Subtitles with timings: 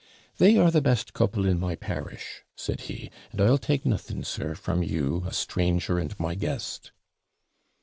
[0.39, 4.55] 'They are the best couple in my parish,' said he; 'and I'll take nothing, sir,
[4.55, 6.91] from you, a stranger and my guest.'